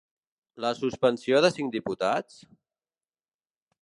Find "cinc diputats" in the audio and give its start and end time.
1.57-2.39